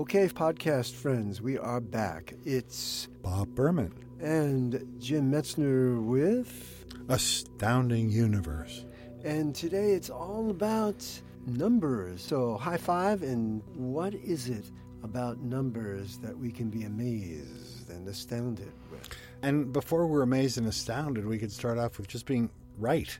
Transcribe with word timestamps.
Okay, 0.00 0.28
podcast 0.28 0.94
friends, 0.94 1.42
we 1.42 1.58
are 1.58 1.78
back. 1.78 2.32
It's 2.46 3.06
Bob 3.20 3.54
Berman. 3.54 3.92
and 4.18 4.82
Jim 4.98 5.30
Metzner 5.30 6.02
with, 6.02 6.86
Astounding 7.10 8.08
Universe. 8.08 8.86
and 9.24 9.54
today 9.54 9.92
it's 9.92 10.08
all 10.08 10.48
about 10.48 11.06
numbers. 11.44 12.22
So, 12.22 12.56
high 12.56 12.78
five, 12.78 13.22
and 13.22 13.62
what 13.74 14.14
is 14.14 14.48
it 14.48 14.64
about 15.02 15.40
numbers 15.40 16.16
that 16.20 16.36
we 16.36 16.50
can 16.50 16.70
be 16.70 16.84
amazed 16.84 17.90
and 17.90 18.08
astounded 18.08 18.72
with? 18.90 19.06
And 19.42 19.70
before 19.70 20.06
we're 20.06 20.22
amazed 20.22 20.56
and 20.56 20.66
astounded, 20.66 21.26
we 21.26 21.36
could 21.36 21.52
start 21.52 21.76
off 21.76 21.98
with 21.98 22.08
just 22.08 22.24
being 22.24 22.48
right. 22.78 23.18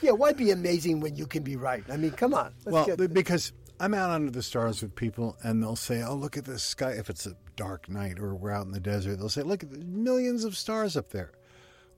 Yeah, 0.00 0.12
why 0.12 0.32
be 0.32 0.50
amazing 0.50 1.00
when 1.00 1.14
you 1.14 1.26
can 1.26 1.42
be 1.42 1.56
right? 1.56 1.84
I 1.90 1.98
mean, 1.98 2.12
come 2.12 2.32
on. 2.32 2.54
Well, 2.64 2.96
because 2.96 3.52
I'm 3.78 3.94
out 3.94 4.10
under 4.10 4.30
the 4.30 4.42
stars 4.42 4.80
with 4.80 4.94
people, 4.94 5.36
and 5.42 5.62
they'll 5.62 5.76
say, 5.76 6.02
"Oh, 6.02 6.14
look 6.14 6.36
at 6.36 6.44
the 6.44 6.58
sky." 6.58 6.92
If 6.92 7.10
it's 7.10 7.26
a 7.26 7.36
dark 7.56 7.88
night 7.88 8.18
or 8.18 8.34
we're 8.34 8.50
out 8.50 8.66
in 8.66 8.72
the 8.72 8.80
desert, 8.80 9.16
they'll 9.16 9.28
say, 9.28 9.42
"Look 9.42 9.62
at 9.62 9.70
the 9.70 9.84
millions 9.84 10.44
of 10.44 10.56
stars 10.56 10.96
up 10.96 11.10
there." 11.10 11.32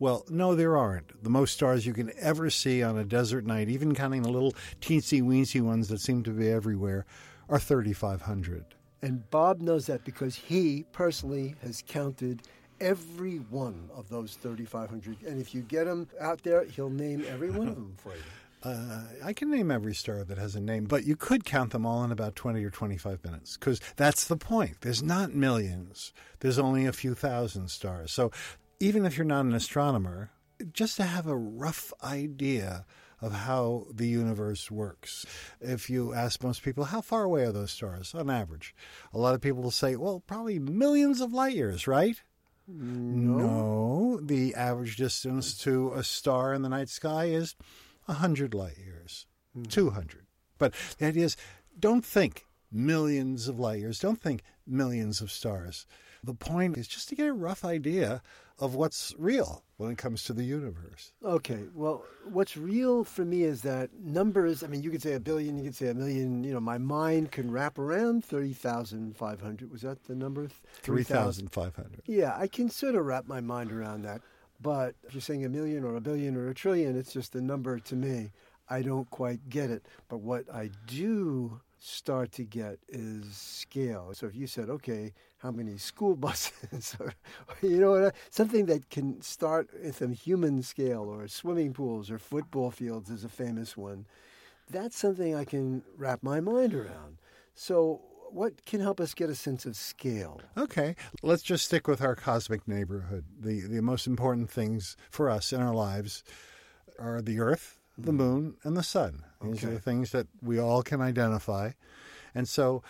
Well, 0.00 0.24
no, 0.28 0.54
there 0.54 0.76
aren't. 0.76 1.22
The 1.22 1.30
most 1.30 1.54
stars 1.54 1.84
you 1.86 1.92
can 1.92 2.12
ever 2.18 2.50
see 2.50 2.82
on 2.82 2.96
a 2.96 3.04
desert 3.04 3.44
night, 3.44 3.68
even 3.68 3.94
counting 3.94 4.22
the 4.22 4.30
little 4.30 4.54
teensy 4.80 5.22
weensy 5.22 5.60
ones 5.60 5.88
that 5.88 6.00
seem 6.00 6.22
to 6.24 6.30
be 6.30 6.48
everywhere, 6.48 7.04
are 7.48 7.58
3,500. 7.58 8.64
And 9.02 9.28
Bob 9.30 9.60
knows 9.60 9.86
that 9.86 10.04
because 10.04 10.36
he 10.36 10.84
personally 10.92 11.56
has 11.62 11.82
counted 11.86 12.42
every 12.80 13.36
one 13.36 13.90
of 13.94 14.08
those 14.08 14.34
3,500. 14.36 15.22
And 15.22 15.40
if 15.40 15.54
you 15.54 15.62
get 15.62 15.86
him 15.86 16.08
out 16.20 16.42
there, 16.42 16.64
he'll 16.64 16.90
name 16.90 17.24
every 17.28 17.50
one 17.50 17.68
of 17.68 17.74
them 17.76 17.94
for 17.96 18.14
you. 18.14 18.22
Uh, 18.62 19.02
I 19.22 19.32
can 19.32 19.50
name 19.50 19.70
every 19.70 19.94
star 19.94 20.24
that 20.24 20.38
has 20.38 20.56
a 20.56 20.60
name, 20.60 20.84
but 20.84 21.04
you 21.04 21.14
could 21.14 21.44
count 21.44 21.70
them 21.70 21.86
all 21.86 22.02
in 22.02 22.10
about 22.10 22.34
20 22.34 22.64
or 22.64 22.70
25 22.70 23.24
minutes 23.24 23.56
because 23.56 23.80
that's 23.96 24.26
the 24.26 24.36
point. 24.36 24.80
There's 24.80 25.02
not 25.02 25.32
millions, 25.32 26.12
there's 26.40 26.58
only 26.58 26.84
a 26.86 26.92
few 26.92 27.14
thousand 27.14 27.68
stars. 27.70 28.12
So 28.12 28.32
even 28.80 29.06
if 29.06 29.16
you're 29.16 29.24
not 29.24 29.44
an 29.44 29.54
astronomer, 29.54 30.30
just 30.72 30.96
to 30.96 31.04
have 31.04 31.26
a 31.26 31.36
rough 31.36 31.92
idea 32.02 32.84
of 33.20 33.32
how 33.32 33.86
the 33.92 34.06
universe 34.06 34.70
works. 34.70 35.26
If 35.60 35.90
you 35.90 36.14
ask 36.14 36.42
most 36.42 36.62
people, 36.62 36.84
how 36.84 37.00
far 37.00 37.24
away 37.24 37.44
are 37.44 37.52
those 37.52 37.72
stars 37.72 38.14
on 38.14 38.30
average? 38.30 38.74
A 39.12 39.18
lot 39.18 39.34
of 39.34 39.40
people 39.40 39.62
will 39.62 39.70
say, 39.72 39.96
well, 39.96 40.20
probably 40.20 40.58
millions 40.58 41.20
of 41.20 41.32
light 41.32 41.54
years, 41.54 41.88
right? 41.88 42.20
No. 42.70 44.20
the 44.22 44.54
average 44.54 44.96
distance 44.96 45.56
to 45.62 45.92
a 45.94 46.04
star 46.04 46.52
in 46.52 46.60
the 46.60 46.68
night 46.68 46.90
sky 46.90 47.24
is 47.26 47.56
100 48.08 48.54
light 48.54 48.78
years, 48.78 49.26
hmm. 49.54 49.64
200. 49.64 50.26
But 50.58 50.74
the 50.98 51.06
idea 51.06 51.26
is 51.26 51.36
don't 51.78 52.04
think 52.04 52.46
millions 52.72 53.48
of 53.48 53.58
light 53.58 53.80
years, 53.80 53.98
don't 53.98 54.20
think 54.20 54.42
millions 54.66 55.20
of 55.20 55.30
stars. 55.30 55.86
The 56.24 56.34
point 56.34 56.76
is 56.76 56.88
just 56.88 57.08
to 57.10 57.14
get 57.14 57.28
a 57.28 57.32
rough 57.32 57.64
idea 57.64 58.22
of 58.58 58.74
what's 58.74 59.14
real 59.18 59.62
when 59.76 59.92
it 59.92 59.98
comes 59.98 60.24
to 60.24 60.32
the 60.32 60.42
universe. 60.42 61.12
Okay, 61.24 61.64
well, 61.74 62.04
what's 62.24 62.56
real 62.56 63.04
for 63.04 63.24
me 63.24 63.44
is 63.44 63.62
that 63.62 63.91
numbers, 64.02 64.64
I 64.64 64.66
mean, 64.66 64.82
you 64.82 64.91
could 64.91 65.02
say 65.02 65.12
a 65.12 65.20
billion, 65.20 65.56
you 65.56 65.64
could 65.64 65.76
say 65.76 65.88
a 65.88 65.94
million, 65.94 66.42
you 66.42 66.52
know, 66.52 66.60
my 66.60 66.78
mind 66.78 67.30
can 67.30 67.50
wrap 67.52 67.78
around 67.78 68.24
30,500. 68.24 69.70
Was 69.70 69.82
that 69.82 70.04
the 70.04 70.16
number? 70.16 70.48
3,500. 70.82 72.02
Yeah, 72.06 72.36
I 72.36 72.48
can 72.48 72.68
sort 72.68 72.97
of 72.97 73.06
wrap 73.06 73.28
my 73.28 73.41
mind 73.41 73.70
around 73.70 74.02
that. 74.02 74.22
But 74.60 74.94
if 75.06 75.14
you're 75.14 75.20
saying 75.20 75.44
a 75.44 75.48
million 75.48 75.84
or 75.84 75.96
a 75.96 76.00
billion 76.00 76.36
or 76.36 76.48
a 76.48 76.54
trillion, 76.54 76.96
it's 76.96 77.12
just 77.12 77.34
a 77.34 77.41
number 77.41 77.78
to 77.78 77.96
me. 77.96 78.32
I 78.69 78.82
don't 78.82 79.08
quite 79.10 79.48
get 79.48 79.70
it. 79.70 79.86
But 80.08 80.19
what 80.19 80.44
I 80.52 80.70
do 80.86 81.60
start 81.78 82.32
to 82.32 82.44
get 82.44 82.78
is 82.88 83.24
scale. 83.36 84.10
So 84.12 84.26
if 84.26 84.34
you 84.34 84.47
said, 84.47 84.68
okay, 84.68 85.12
how 85.38 85.50
many 85.50 85.78
school 85.78 86.16
buses, 86.26 86.97
or, 86.98 87.14
you 87.62 87.80
know, 87.80 87.94
uh, 87.94 88.10
something 88.30 88.66
that 88.66 88.91
can 88.91 89.20
start 89.22 89.68
with 89.82 90.02
a 90.02 90.08
human 90.08 90.62
scale, 90.62 91.04
or 91.04 91.28
swimming 91.28 91.72
pools, 91.72 92.10
or 92.10 92.18
football 92.18 92.70
fields 92.70 93.10
is 93.10 93.24
a 93.24 93.28
famous 93.28 93.76
one. 93.76 94.06
That's 94.70 94.98
something 94.98 95.34
I 95.34 95.44
can 95.44 95.82
wrap 95.97 96.22
my 96.22 96.41
mind 96.41 96.74
around. 96.74 97.18
So, 97.54 98.00
what 98.33 98.65
can 98.66 98.81
help 98.81 99.00
us 99.00 99.15
get 99.15 99.31
a 99.31 99.34
sense 99.34 99.66
of 99.66 99.77
scale? 99.77 100.41
Okay, 100.56 100.97
let's 101.22 101.43
just 101.43 101.65
stick 101.65 101.87
with 101.87 102.03
our 102.03 102.15
cosmic 102.15 102.66
neighborhood. 102.66 103.25
The 103.39 103.61
the 103.62 103.83
most 103.83 104.06
important 104.06 104.50
things 104.50 104.97
for 105.11 105.31
us 105.31 105.53
in 105.53 105.61
our 105.61 105.75
lives 105.75 106.25
are 106.99 107.21
the 107.21 107.41
Earth, 107.41 107.78
the 107.97 108.11
hmm. 108.11 108.16
moon, 108.16 108.56
and 108.65 108.77
the 108.77 108.83
sun. 108.83 109.25
These 109.43 109.65
are 109.65 109.71
the 109.71 109.81
things 109.81 110.11
that 110.12 110.27
we 110.43 110.59
all 110.59 110.83
can 110.83 111.00
identify. 111.00 111.72
And 112.34 112.49
so, 112.49 112.83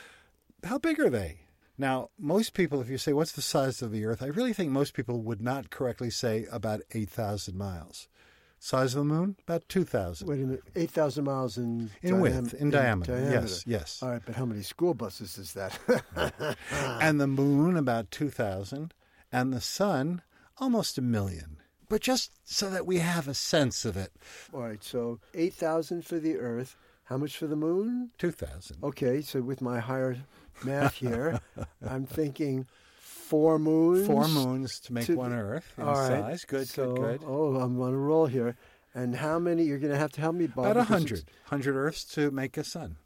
how 0.64 0.78
big 0.78 0.98
are 0.98 1.10
they? 1.10 1.40
Now, 1.76 2.10
most 2.18 2.54
people, 2.54 2.80
if 2.80 2.88
you 2.88 2.98
say, 2.98 3.12
What's 3.12 3.32
the 3.32 3.42
size 3.42 3.82
of 3.82 3.92
the 3.92 4.04
Earth? 4.04 4.22
I 4.22 4.26
really 4.26 4.52
think 4.52 4.70
most 4.70 4.94
people 4.94 5.20
would 5.22 5.40
not 5.40 5.70
correctly 5.70 6.10
say 6.10 6.46
about 6.50 6.82
8,000 6.92 7.56
miles. 7.56 8.08
Size 8.60 8.94
of 8.94 9.00
the 9.06 9.14
moon? 9.14 9.36
About 9.46 9.68
2,000. 9.68 10.26
Wait 10.28 10.40
a 10.40 10.44
minute, 10.44 10.62
8,000 10.74 11.24
miles 11.24 11.56
in, 11.58 11.90
In 12.02 12.14
diam- 12.16 12.20
width, 12.20 12.54
in 12.54 12.70
diameter. 12.70 13.18
Yes, 13.30 13.64
yes. 13.66 14.00
All 14.02 14.10
right, 14.10 14.22
but 14.24 14.34
how 14.34 14.44
many 14.44 14.62
school 14.62 14.94
buses 14.94 15.38
is 15.38 15.52
that? 15.52 15.78
and 17.00 17.20
the 17.20 17.26
moon 17.26 17.76
about 17.76 18.10
2000 18.10 18.92
and 19.32 19.52
the 19.52 19.60
sun 19.60 20.22
almost 20.58 20.98
a 20.98 21.02
million 21.02 21.58
but 21.88 22.00
just 22.02 22.32
so 22.44 22.68
that 22.68 22.84
we 22.86 22.98
have 22.98 23.28
a 23.28 23.34
sense 23.34 23.84
of 23.84 23.96
it 23.96 24.12
All 24.52 24.60
right, 24.60 24.82
so 24.82 25.20
8,000 25.34 26.04
for 26.04 26.18
the 26.18 26.36
Earth. 26.36 26.76
How 27.04 27.16
much 27.16 27.36
for 27.38 27.46
the 27.46 27.56
moon? 27.56 28.10
2000 28.18 28.76
Okay, 28.82 29.22
so 29.22 29.40
with 29.40 29.62
my 29.62 29.78
higher 29.80 30.18
math 30.64 30.94
here, 30.96 31.40
I'm 31.88 32.04
thinking 32.04 32.66
four 33.28 33.58
moons. 33.58 34.06
four 34.06 34.28
moons 34.28 34.80
to 34.80 34.92
make 34.92 35.06
to 35.06 35.16
one 35.16 35.32
earth 35.32 35.72
in 35.76 35.84
All 35.84 35.94
right, 35.94 36.08
size 36.08 36.44
good 36.44 36.68
so, 36.68 36.94
good 36.94 37.20
good 37.20 37.26
Oh, 37.26 37.56
I'm 37.56 37.80
on 37.80 37.94
a 37.94 37.98
roll 37.98 38.26
here. 38.26 38.56
And 38.94 39.14
how 39.14 39.38
many? 39.38 39.64
You're 39.64 39.78
going 39.78 39.92
to 39.92 39.98
have 39.98 40.12
to 40.12 40.20
help 40.20 40.34
me, 40.34 40.46
Bob. 40.46 40.64
about 40.64 40.76
a 40.76 40.80
100 40.80 41.24
100 41.48 41.76
earths 41.76 42.04
to 42.14 42.30
make 42.30 42.56
a 42.56 42.64
sun 42.64 42.96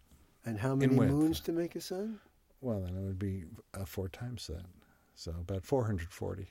And 0.46 0.58
how 0.60 0.74
many 0.74 0.94
moons 0.94 1.40
to 1.40 1.52
make 1.52 1.74
a 1.76 1.80
sun? 1.80 2.20
well 2.60 2.80
then 2.80 2.94
it 2.96 3.00
would 3.00 3.18
be 3.18 3.44
uh, 3.74 3.84
four 3.84 4.08
times 4.08 4.46
that 4.46 4.62
so 5.16 5.32
about 5.32 5.64
440 5.64 6.46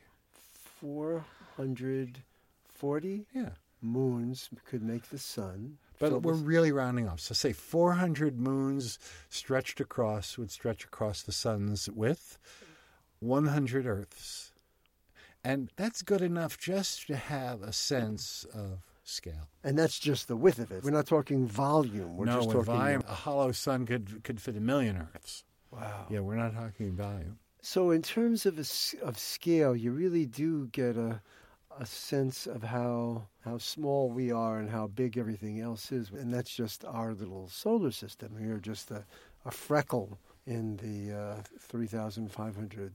440 0.82 3.26
yeah 3.34 3.50
moons 3.82 4.50
could 4.70 4.84
make 4.84 5.10
the 5.10 5.18
sun. 5.18 5.78
but 6.00 6.22
we're 6.22 6.34
really 6.34 6.72
rounding 6.72 7.08
off 7.08 7.20
so 7.20 7.34
say 7.34 7.54
400 7.54 8.40
moons 8.40 9.00
stretched 9.30 9.80
across 9.80 10.38
would 10.38 10.52
stretch 10.52 10.84
across 10.84 11.24
the 11.24 11.32
sun's 11.32 11.90
width 11.90 12.38
100 13.22 13.86
earths 13.86 14.52
and 15.44 15.72
that's 15.76 16.02
good 16.02 16.22
enough 16.22 16.58
just 16.60 17.08
to 17.08 17.16
have 17.16 17.62
a 17.64 17.74
sense 17.74 18.46
of 18.54 18.80
scale 19.04 19.50
And 19.64 19.78
that's 19.78 20.00
just 20.00 20.28
the 20.28 20.36
width 20.36 20.60
of 20.60 20.72
it. 20.72 20.84
We're 20.84 20.92
not 20.92 21.08
talking 21.08 21.48
volume. 21.48 22.18
We're 22.18 22.26
no, 22.26 22.38
just 22.38 22.50
talking 22.50 22.64
volume, 22.64 23.04
a 23.08 23.14
hollow 23.14 23.52
sun 23.52 23.86
could 23.86 24.24
could 24.24 24.40
fit 24.40 24.56
a 24.56 24.62
million 24.62 24.98
Earths. 24.98 25.44
Wow. 25.72 26.06
Yeah, 26.10 26.20
we're 26.20 26.36
not 26.36 26.54
talking 26.54 26.96
volume. 26.96 27.40
So 27.62 27.92
in 27.92 28.02
terms 28.02 28.46
of 28.46 28.58
a 28.58 29.06
of 29.06 29.18
scale, 29.18 29.76
you 29.76 29.92
really 29.92 30.26
do 30.26 30.68
get 30.68 30.98
a 30.98 31.22
a 31.80 31.86
sense 31.86 32.48
of 32.48 32.64
how 32.64 33.28
how 33.46 33.58
small 33.58 34.10
we 34.10 34.32
are 34.32 34.60
and 34.60 34.70
how 34.70 34.88
big 34.88 35.18
everything 35.18 35.62
else 35.62 35.92
is, 35.92 36.12
and 36.12 36.34
that's 36.34 36.54
just 36.54 36.86
our 36.86 37.14
little 37.14 37.48
solar 37.48 37.92
system. 37.92 38.36
We're 38.40 38.60
just 38.60 38.92
a, 38.92 39.06
a 39.46 39.52
freckle 39.52 40.20
in 40.46 40.78
the 40.78 41.18
uh, 41.18 41.44
three 41.60 41.88
thousand 41.88 42.32
five 42.32 42.56
hundred 42.56 42.94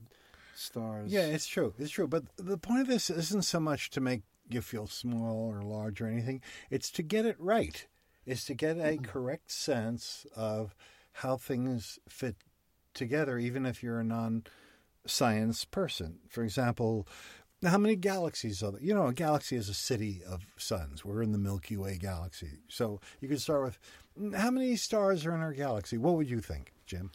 stars. 0.57 1.11
Yeah, 1.11 1.25
it's 1.25 1.47
true. 1.47 1.73
It's 1.77 1.91
true. 1.91 2.07
But 2.07 2.23
the 2.37 2.57
point 2.57 2.81
of 2.81 2.87
this 2.87 3.09
isn't 3.09 3.43
so 3.43 3.59
much 3.59 3.89
to 3.91 4.01
make 4.01 4.23
you 4.49 4.61
feel 4.61 4.87
small 4.87 5.49
or 5.49 5.61
large 5.61 6.01
or 6.01 6.07
anything. 6.07 6.41
It's 6.69 6.89
to 6.91 7.03
get 7.03 7.25
it 7.25 7.35
right. 7.39 7.85
it's 8.25 8.45
to 8.45 8.53
get 8.53 8.77
a 8.77 8.81
mm-hmm. 8.81 9.05
correct 9.05 9.51
sense 9.51 10.25
of 10.35 10.75
how 11.13 11.37
things 11.37 11.97
fit 12.07 12.35
together, 12.93 13.37
even 13.37 13.65
if 13.65 13.81
you're 13.81 13.99
a 13.99 14.03
non-science 14.03 15.65
person. 15.65 16.19
For 16.27 16.43
example, 16.43 17.07
how 17.65 17.77
many 17.77 17.95
galaxies 17.95 18.61
are 18.61 18.71
there? 18.71 18.81
You 18.81 18.93
know, 18.93 19.07
a 19.07 19.13
galaxy 19.13 19.55
is 19.55 19.69
a 19.69 19.73
city 19.73 20.21
of 20.27 20.45
suns. 20.57 21.03
We're 21.03 21.23
in 21.23 21.31
the 21.31 21.37
Milky 21.37 21.77
Way 21.77 21.97
galaxy. 21.97 22.59
So 22.67 22.99
you 23.19 23.27
could 23.27 23.41
start 23.41 23.63
with 23.63 23.79
how 24.35 24.51
many 24.51 24.75
stars 24.75 25.25
are 25.25 25.33
in 25.33 25.41
our 25.41 25.53
galaxy? 25.53 25.97
What 25.97 26.15
would 26.15 26.29
you 26.29 26.39
think, 26.39 26.73
Jim? 26.85 27.11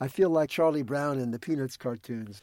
I 0.00 0.08
feel 0.08 0.30
like 0.30 0.50
Charlie 0.50 0.82
Brown 0.82 1.18
in 1.18 1.30
the 1.30 1.38
Peanuts 1.38 1.76
cartoons. 1.76 2.40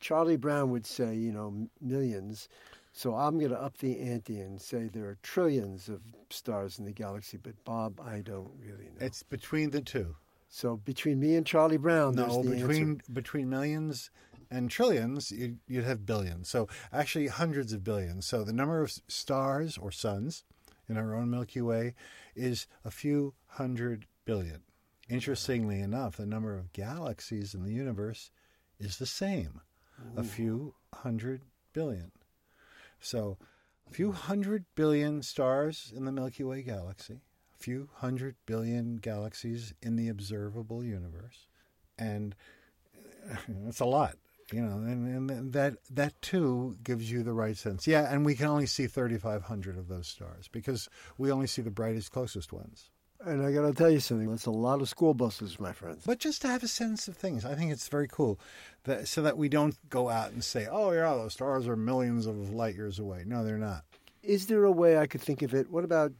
Charlie 0.00 0.36
Brown 0.36 0.70
would 0.70 0.86
say, 0.86 1.14
you 1.14 1.32
know, 1.32 1.68
millions. 1.80 2.48
So 2.92 3.14
I'm 3.14 3.38
going 3.38 3.50
to 3.50 3.60
up 3.60 3.76
the 3.78 4.00
ante 4.00 4.40
and 4.40 4.60
say 4.60 4.88
there 4.88 5.06
are 5.06 5.18
trillions 5.22 5.88
of 5.88 6.00
stars 6.30 6.78
in 6.78 6.84
the 6.84 6.92
galaxy. 6.92 7.36
But 7.36 7.62
Bob, 7.64 8.00
I 8.00 8.20
don't 8.20 8.50
really 8.58 8.84
know. 8.84 9.06
It's 9.06 9.22
between 9.22 9.70
the 9.70 9.80
two. 9.80 10.16
So 10.48 10.76
between 10.78 11.20
me 11.20 11.34
and 11.36 11.46
Charlie 11.46 11.76
Brown, 11.76 12.14
no, 12.14 12.22
there's 12.22 12.46
the 12.46 12.66
between 12.66 12.90
answer. 12.90 13.12
between 13.12 13.48
millions 13.50 14.10
and 14.50 14.70
trillions, 14.70 15.32
you'd, 15.32 15.58
you'd 15.66 15.84
have 15.84 16.06
billions. 16.06 16.48
So 16.48 16.68
actually, 16.92 17.26
hundreds 17.26 17.72
of 17.72 17.82
billions. 17.84 18.26
So 18.26 18.44
the 18.44 18.52
number 18.52 18.80
of 18.80 18.92
stars 19.08 19.76
or 19.76 19.90
suns 19.90 20.44
in 20.88 20.96
our 20.96 21.14
own 21.14 21.30
Milky 21.30 21.60
Way 21.60 21.94
is 22.34 22.66
a 22.84 22.90
few 22.90 23.34
hundred 23.46 24.06
billion. 24.24 24.62
Interestingly 25.08 25.80
enough, 25.80 26.16
the 26.16 26.26
number 26.26 26.56
of 26.56 26.72
galaxies 26.72 27.54
in 27.54 27.62
the 27.62 27.72
universe 27.72 28.30
is 28.80 28.98
the 28.98 29.06
same, 29.06 29.60
a 30.16 30.24
few 30.24 30.74
hundred 30.92 31.42
billion. 31.72 32.10
So, 33.00 33.38
a 33.88 33.92
few 33.92 34.10
hundred 34.10 34.64
billion 34.74 35.22
stars 35.22 35.92
in 35.94 36.04
the 36.04 36.12
Milky 36.12 36.42
Way 36.42 36.62
galaxy, 36.62 37.20
a 37.54 37.62
few 37.62 37.88
hundred 37.94 38.34
billion 38.46 38.96
galaxies 38.96 39.74
in 39.80 39.94
the 39.94 40.08
observable 40.08 40.82
universe, 40.82 41.46
and 41.96 42.34
uh, 43.30 43.36
that's 43.64 43.80
a 43.80 43.84
lot, 43.84 44.16
you 44.52 44.60
know. 44.60 44.78
And, 44.78 45.30
and 45.30 45.52
that 45.52 45.76
that 45.90 46.20
too 46.20 46.78
gives 46.82 47.08
you 47.10 47.22
the 47.22 47.32
right 47.32 47.56
sense. 47.56 47.86
Yeah, 47.86 48.12
and 48.12 48.26
we 48.26 48.34
can 48.34 48.46
only 48.46 48.66
see 48.66 48.88
thirty 48.88 49.18
five 49.18 49.44
hundred 49.44 49.78
of 49.78 49.86
those 49.86 50.08
stars 50.08 50.48
because 50.50 50.88
we 51.16 51.30
only 51.30 51.46
see 51.46 51.62
the 51.62 51.70
brightest, 51.70 52.10
closest 52.10 52.52
ones. 52.52 52.90
And 53.24 53.44
I 53.44 53.52
got 53.52 53.62
to 53.62 53.72
tell 53.72 53.90
you 53.90 54.00
something. 54.00 54.30
That's 54.30 54.46
a 54.46 54.50
lot 54.50 54.80
of 54.80 54.88
school 54.88 55.14
buses, 55.14 55.58
my 55.58 55.72
friends. 55.72 56.02
But 56.06 56.18
just 56.18 56.42
to 56.42 56.48
have 56.48 56.62
a 56.62 56.68
sense 56.68 57.08
of 57.08 57.16
things, 57.16 57.44
I 57.44 57.54
think 57.54 57.72
it's 57.72 57.88
very 57.88 58.08
cool, 58.08 58.38
that 58.84 59.08
so 59.08 59.22
that 59.22 59.38
we 59.38 59.48
don't 59.48 59.76
go 59.88 60.08
out 60.08 60.32
and 60.32 60.44
say, 60.44 60.66
"Oh 60.70 60.92
yeah, 60.92 61.14
those 61.14 61.32
stars 61.32 61.66
are 61.66 61.76
millions 61.76 62.26
of 62.26 62.50
light 62.50 62.74
years 62.74 62.98
away." 62.98 63.24
No, 63.26 63.44
they're 63.44 63.58
not. 63.58 63.84
Is 64.22 64.46
there 64.46 64.64
a 64.64 64.72
way 64.72 64.98
I 64.98 65.06
could 65.06 65.20
think 65.20 65.42
of 65.42 65.54
it? 65.54 65.70
What 65.70 65.84
about 65.84 66.12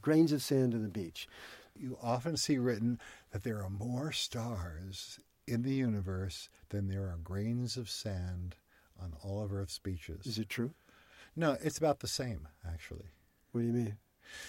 grains 0.00 0.32
of 0.32 0.42
sand 0.42 0.74
on 0.74 0.82
the 0.82 0.88
beach? 0.88 1.28
You 1.76 1.98
often 2.02 2.36
see 2.36 2.58
written 2.58 2.98
that 3.32 3.42
there 3.42 3.62
are 3.62 3.70
more 3.70 4.12
stars 4.12 5.18
in 5.46 5.62
the 5.62 5.74
universe 5.74 6.48
than 6.68 6.88
there 6.88 7.04
are 7.04 7.18
grains 7.22 7.76
of 7.76 7.90
sand 7.90 8.56
on 9.00 9.14
all 9.22 9.42
of 9.42 9.52
Earth's 9.52 9.78
beaches. 9.78 10.26
Is 10.26 10.38
it 10.38 10.48
true? 10.48 10.72
No, 11.36 11.56
it's 11.62 11.78
about 11.78 12.00
the 12.00 12.08
same 12.08 12.48
actually. 12.66 13.10
What 13.52 13.62
do 13.62 13.66
you 13.66 13.72
mean? 13.72 13.96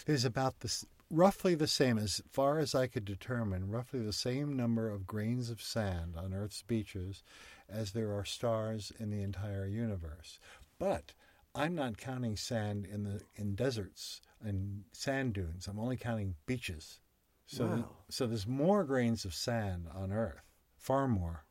There's 0.06 0.26
about 0.26 0.60
this 0.60 0.86
roughly 1.12 1.54
the 1.56 1.68
same 1.68 1.98
as 1.98 2.22
far 2.32 2.58
as 2.58 2.74
I 2.74 2.88
could 2.88 3.06
determine, 3.06 3.70
roughly 3.70 4.00
the 4.00 4.14
same 4.14 4.56
number 4.56 4.90
of 4.90 5.06
grains 5.06 5.50
of 5.50 5.62
sand 5.62 6.16
on 6.18 6.34
Earth's 6.34 6.62
beaches 6.64 7.22
as 7.70 7.92
there 7.92 8.14
are 8.14 8.26
stars 8.26 8.92
in 9.00 9.10
the 9.12 9.22
entire 9.22 9.68
universe. 9.68 10.40
But 10.80 11.14
I'm 11.54 11.76
not 11.76 11.98
counting 11.98 12.38
sand 12.38 12.88
in 12.92 13.04
the 13.04 13.22
in 13.36 13.56
deserts 13.56 14.22
and 14.42 14.86
sand 14.94 15.34
dunes. 15.34 15.68
I'm 15.68 15.80
only 15.80 15.98
counting 15.98 16.36
beaches. 16.46 17.00
So 17.46 17.66
Wow. 17.68 17.90
so 18.10 18.26
there's 18.26 18.48
more 18.48 18.84
grains 18.86 19.26
of 19.26 19.34
sand 19.34 19.88
on 19.94 20.12
Earth, 20.14 20.50
far 20.78 21.08
more 21.08 21.46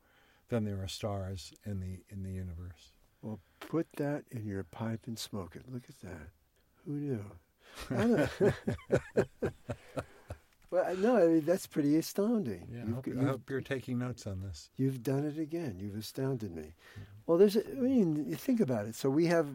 than 0.48 0.64
there 0.64 0.82
are 0.82 0.88
stars 0.88 1.52
in 1.64 1.80
the 1.80 2.00
in 2.08 2.22
the 2.22 2.32
universe. 2.32 2.92
Well, 3.22 3.40
put 3.60 3.86
that 3.96 4.24
in 4.30 4.46
your 4.46 4.64
pipe 4.64 5.06
and 5.06 5.18
smoke 5.18 5.54
it. 5.54 5.70
Look 5.70 5.84
at 5.90 6.00
that. 6.00 6.30
Who 6.86 6.92
knew? 6.92 7.24
Well, 10.70 10.96
no, 10.98 11.16
I 11.16 11.26
mean, 11.26 11.44
that's 11.44 11.66
pretty 11.66 11.96
astounding. 11.96 12.68
Yeah, 12.72 12.84
I 12.86 12.94
hope, 12.94 13.08
I 13.20 13.24
hope 13.24 13.50
you're 13.50 13.60
taking 13.60 13.98
notes 13.98 14.24
on 14.26 14.40
this. 14.40 14.70
You've 14.76 15.02
done 15.02 15.24
it 15.24 15.36
again. 15.36 15.78
You've 15.80 15.96
astounded 15.96 16.54
me. 16.54 16.62
Mm-hmm. 16.62 17.02
Well, 17.26 17.38
there's, 17.38 17.56
a, 17.56 17.68
I 17.68 17.80
mean, 17.80 18.24
you 18.28 18.36
think 18.36 18.60
about 18.60 18.86
it. 18.86 18.94
So 18.94 19.10
we 19.10 19.26
have, 19.26 19.48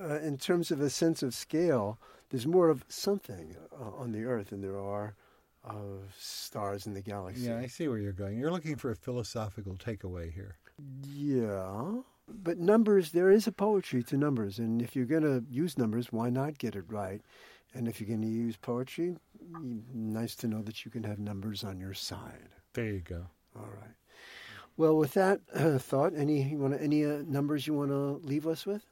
uh, 0.00 0.20
in 0.20 0.38
terms 0.38 0.70
of 0.70 0.80
a 0.80 0.88
sense 0.88 1.22
of 1.22 1.34
scale, 1.34 1.98
there's 2.30 2.46
more 2.46 2.68
of 2.68 2.84
something 2.88 3.56
uh, 3.72 3.90
on 3.96 4.12
the 4.12 4.24
Earth 4.24 4.50
than 4.50 4.60
there 4.60 4.78
are 4.78 5.14
of 5.64 6.14
stars 6.16 6.86
in 6.86 6.94
the 6.94 7.02
galaxy. 7.02 7.42
Yeah, 7.42 7.58
I 7.58 7.66
see 7.66 7.88
where 7.88 7.98
you're 7.98 8.12
going. 8.12 8.38
You're 8.38 8.50
looking 8.52 8.76
for 8.76 8.90
a 8.90 8.96
philosophical 8.96 9.74
takeaway 9.74 10.32
here. 10.32 10.56
Yeah. 11.12 12.02
But 12.28 12.58
numbers, 12.58 13.10
there 13.10 13.30
is 13.30 13.46
a 13.46 13.52
poetry 13.52 14.02
to 14.04 14.16
numbers. 14.16 14.58
And 14.58 14.80
if 14.80 14.94
you're 14.94 15.06
going 15.06 15.22
to 15.22 15.44
use 15.50 15.76
numbers, 15.76 16.12
why 16.12 16.30
not 16.30 16.58
get 16.58 16.76
it 16.76 16.84
right? 16.88 17.20
And 17.74 17.88
if 17.88 18.00
you're 18.00 18.08
going 18.08 18.22
to 18.22 18.28
use 18.28 18.56
poetry, 18.56 19.16
nice 19.94 20.34
to 20.36 20.46
know 20.46 20.62
that 20.62 20.84
you 20.84 20.90
can 20.90 21.04
have 21.04 21.18
numbers 21.18 21.64
on 21.64 21.80
your 21.80 21.94
side. 21.94 22.50
There 22.74 22.86
you 22.86 23.00
go. 23.00 23.26
All 23.56 23.68
right. 23.80 23.94
Well, 24.76 24.96
with 24.96 25.14
that 25.14 25.40
uh, 25.54 25.78
thought, 25.78 26.12
any 26.16 26.42
you 26.42 26.58
want 26.58 26.80
any 26.80 27.04
uh, 27.04 27.22
numbers 27.26 27.66
you 27.66 27.74
want 27.74 27.90
to 27.90 28.26
leave 28.26 28.46
us 28.46 28.64
with? 28.64 28.84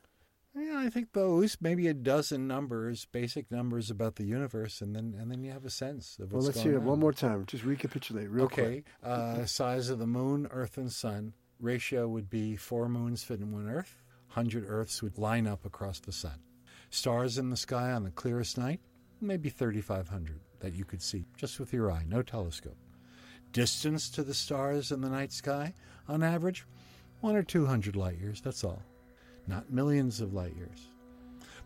Yeah, 0.55 0.79
I 0.79 0.91
think 0.91 1.13
those 1.13 1.57
maybe 1.61 1.87
a 1.87 1.95
dozen 1.95 2.49
numbers, 2.49 3.07
basic 3.07 3.51
numbers 3.51 3.89
about 3.89 4.17
the 4.17 4.25
universe, 4.25 4.81
and 4.81 4.95
then 4.95 5.15
and 5.19 5.31
then 5.31 5.43
you 5.43 5.53
have 5.53 5.65
a 5.65 5.71
sense 5.71 6.19
of 6.19 6.33
what's 6.33 6.33
going 6.33 6.33
on. 6.33 6.39
Well, 6.39 6.47
let's 6.47 6.63
hear 6.63 6.73
it 6.75 6.79
on. 6.79 6.85
one 6.85 7.01
more 7.01 7.13
time. 7.13 7.47
Just 7.47 7.65
recapitulate 7.65 8.29
real 8.31 8.45
okay, 8.47 8.83
quick. 8.83 8.85
uh, 9.03 9.47
size 9.47 9.89
of 9.89 9.99
the 9.99 10.07
moon, 10.07 10.49
Earth, 10.51 10.77
and 10.77 10.91
Sun 10.93 11.35
ratio 11.61 12.09
would 12.09 12.29
be 12.29 12.57
four 12.57 12.89
moons 12.89 13.23
fit 13.23 13.41
in 13.41 13.53
one 13.53 13.69
Earth. 13.69 14.03
Hundred 14.29 14.65
Earths 14.67 15.03
would 15.03 15.19
line 15.19 15.47
up 15.47 15.65
across 15.65 16.01
the 16.01 16.13
Sun. 16.13 16.41
Stars 16.91 17.39
in 17.39 17.51
the 17.51 17.57
sky 17.57 17.93
on 17.93 18.03
the 18.03 18.11
clearest 18.11 18.59
night, 18.59 18.81
maybe 19.21 19.49
thirty-five 19.49 20.09
hundred 20.09 20.41
that 20.59 20.75
you 20.75 20.85
could 20.85 21.01
see 21.01 21.25
just 21.37 21.59
with 21.61 21.73
your 21.73 21.91
eye, 21.91 22.05
no 22.07 22.21
telescope. 22.21 22.77
Distance 23.53 24.11
to 24.11 24.23
the 24.23 24.35
stars 24.35 24.93
in 24.93 25.01
the 25.01 25.09
night 25.09 25.33
sky, 25.33 25.73
on 26.09 26.23
average, 26.23 26.67
one 27.21 27.37
or 27.37 27.43
two 27.43 27.65
hundred 27.65 27.97
light 27.97 28.19
years. 28.19 28.41
That's 28.41 28.65
all, 28.65 28.83
not 29.47 29.73
millions 29.73 30.21
of 30.21 30.35
light 30.35 30.57
years. 30.57 30.89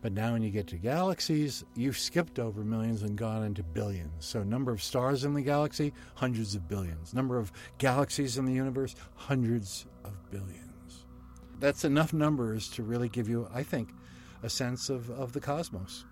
But 0.02 0.12
now, 0.12 0.34
when 0.34 0.42
you 0.42 0.50
get 0.50 0.66
to 0.66 0.76
galaxies, 0.76 1.64
you've 1.74 1.96
skipped 1.96 2.38
over 2.38 2.62
millions 2.62 3.02
and 3.02 3.16
gone 3.16 3.42
into 3.42 3.62
billions. 3.62 4.26
So, 4.26 4.42
number 4.42 4.70
of 4.70 4.82
stars 4.82 5.24
in 5.24 5.32
the 5.32 5.40
galaxy, 5.40 5.94
hundreds 6.14 6.54
of 6.54 6.68
billions. 6.68 7.14
Number 7.14 7.38
of 7.38 7.50
galaxies 7.78 8.36
in 8.36 8.44
the 8.44 8.52
universe, 8.52 8.94
hundreds 9.14 9.86
of 10.04 10.12
billions. 10.30 11.06
That's 11.58 11.86
enough 11.86 12.12
numbers 12.12 12.68
to 12.72 12.82
really 12.82 13.08
give 13.08 13.30
you, 13.30 13.48
I 13.54 13.62
think, 13.62 13.88
a 14.44 14.50
sense 14.50 14.90
of, 14.90 15.10
of 15.10 15.32
the 15.32 15.40
cosmos. 15.40 16.04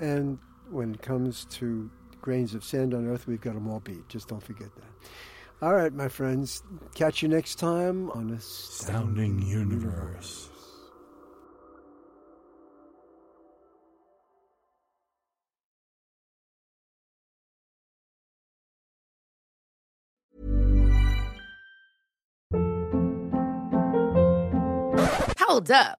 And 0.00 0.38
when 0.70 0.94
it 0.94 1.02
comes 1.02 1.46
to 1.52 1.88
grains 2.20 2.52
of 2.54 2.64
sand 2.64 2.92
on 2.94 3.06
Earth, 3.06 3.26
we've 3.26 3.40
got 3.40 3.54
them 3.54 3.68
all 3.68 3.80
beat. 3.80 4.08
Just 4.08 4.28
don't 4.28 4.42
forget 4.42 4.68
that. 4.74 5.08
All 5.62 5.74
right, 5.74 5.92
my 5.92 6.08
friends. 6.08 6.62
Catch 6.94 7.22
you 7.22 7.28
next 7.28 7.56
time 7.56 8.10
on 8.10 8.30
Astounding 8.30 9.40
Universe. 9.46 10.48
Hold 25.38 25.70
up. 25.70 25.98